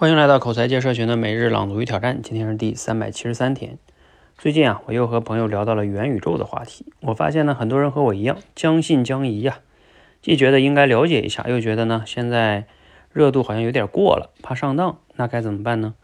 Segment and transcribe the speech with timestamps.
[0.00, 3.78] 欢迎来到口才界社群的每日朗读与挑战，今天是第三百七十三天。
[4.38, 6.86] 最近啊，我又和朋友聊到了元宇宙的话题。
[7.00, 9.58] 我发现呢，很多人和我一样，将信将疑呀，
[10.22, 12.68] 既觉得应该了解一下，又觉得呢，现在
[13.12, 15.00] 热度好像有点过了，怕上当。
[15.16, 15.96] 那该怎么办呢？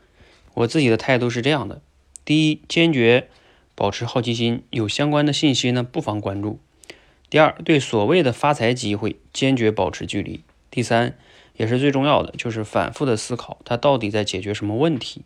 [0.55, 1.81] 我自己的态度是这样的：
[2.25, 3.29] 第一，坚决
[3.77, 6.59] 保持好奇心，有相关的信息呢，不妨关注；
[7.31, 11.15] 第二，对所谓的发财机会，坚决保持距离；第三。
[11.57, 15.23] 也是最重要的，就是反复的思考，它到底在解决什么问题？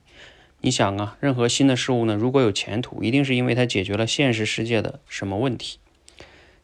[0.61, 5.79] 你想啊，任何新的事物呢，如果有前途，一定是因为它解决了现实世界的什么问题。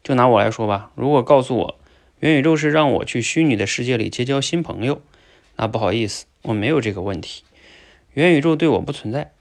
[0.03, 1.79] 就拿我来说吧，如果告诉我
[2.19, 5.01] 元宇宙是让我去虚拟的世界里结交新朋友，
[5.57, 7.45] 那不好意思，我没有这个问题，
[8.13, 9.33] 元宇宙对我不存在。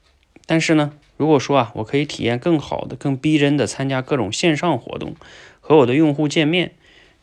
[0.46, 5.14] 但是呢，如果说啊，我可以体验更好的、更逼真的参加各种线上活动，
[5.60, 6.74] 和我的用户见面，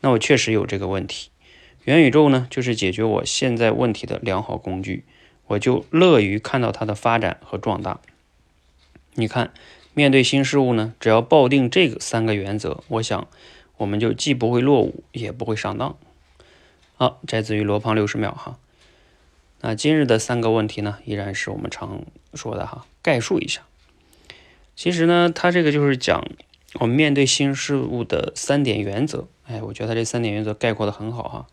[0.01, 1.29] 那我确实有这个问题。
[1.85, 5.03] 元宇宙呢，就是解决我现在问题的良好工具，
[5.47, 7.99] 我就乐于看到它的发展和壮大。
[9.15, 9.51] 你看，
[9.95, 13.27] 面对新事物呢，只要抱定这个三个原则，我想
[13.77, 15.97] 我们就既不会落伍，也不会上当。
[16.95, 18.59] 好，摘自于罗胖六十秒哈。
[19.61, 22.03] 那今日的三个问题呢，依然是我们常
[22.35, 23.61] 说的哈，概述一下。
[24.75, 26.23] 其实呢，它这个就是讲
[26.75, 29.27] 我们面对新事物的三点原则。
[29.47, 31.47] 哎，我觉得这三点原则概括的很好哈。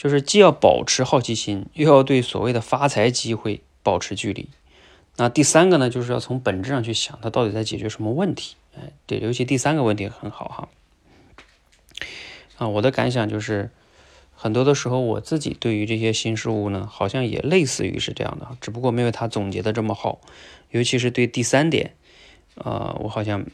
[0.00, 4.48] 就是既要保持好奇心，又要对所谓的发财机会保持距离。
[5.16, 8.56] 那第三个呢，就是要从本质上去想，它到底在解决什么问题？
[8.74, 10.68] 哎，对，尤其第三个问题很好哈。
[12.56, 13.68] 啊，我的感想就是，
[14.34, 20.18] 很多的时候我自己对于这些新事物呢，好像也类似于是这样的，只不过没有他总结的这么好。
[20.70, 21.94] 尤其是对第三点，
[22.54, 23.44] 呃，我好像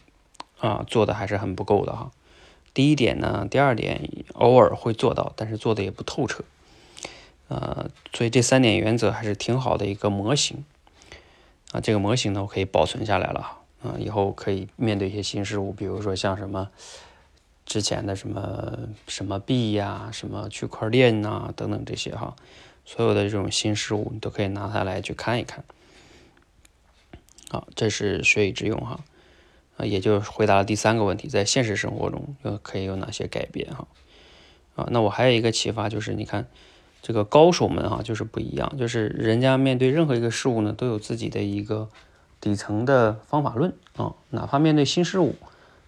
[0.60, 2.12] 啊做的还是很不够的哈。
[2.76, 6.44] 第一点呢，第二点偶尔会做到，但是做的也不透彻，
[7.48, 10.62] 呃，所以这三点原则还是挺好的一个模型
[11.72, 11.80] 啊。
[11.80, 16.68] 这个模型呢，我可以保存下来了啊，以后可以面对一些新事物，比如说像什么
[17.64, 18.78] 之前的什么
[19.08, 22.36] 什么币呀、什么区块链呐等等这些哈，
[22.84, 25.64] 所有的这种新事物，你都可以拿它来去看一看。
[27.48, 29.00] 好，这是学以致用哈。
[29.76, 33.86] 啊，也就回答了第三个问题，在现实生活中又可以有哪些改变哈？
[34.74, 36.46] 啊，那我还有一个启发就是，你看
[37.02, 41.88] 这个高手们哈，就是不一样，就是人家面对任何一个事物呢，都有自己的一个
[42.40, 45.34] 底层的方法论啊，哪怕面对新事物，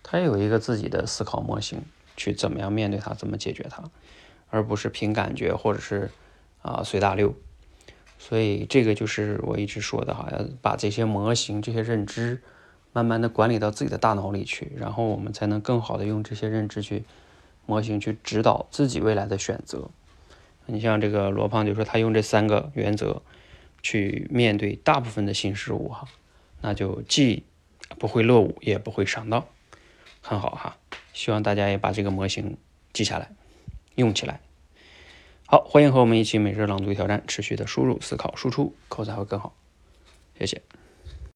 [0.02, 1.82] 他也有一个自己的思考模型，
[2.16, 3.84] 去怎么样面对它，怎么解决它，
[4.50, 6.10] 而不是凭感觉或者是
[6.60, 7.34] 啊随大流。
[8.18, 12.42] 所以这个就是我一直说的哈，要把这些模型、这些认知。
[12.92, 17.04] 慢慢的管理到自己的大脑里去，然后我们才能更好的用这些认知去
[17.66, 19.90] 模型去指导自己未来的选择。
[20.66, 23.22] 你像这个罗胖就说他用这三个原则
[23.82, 26.08] 去面对大部分的新事物哈，
[26.60, 27.44] 那就既
[27.98, 29.46] 不会落伍，也不会上当，
[30.20, 30.76] 很好哈。
[31.12, 32.56] 希望大家也把这个模型
[32.92, 33.30] 记下来，
[33.94, 34.40] 用起来。
[35.46, 39.54] 好，欢迎和我们一起每日朗读挑战，持续的输入、思考、输出，口才会更好。
[40.38, 40.77] 谢谢。